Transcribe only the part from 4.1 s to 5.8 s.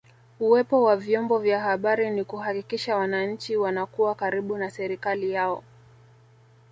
karibu na serikali yao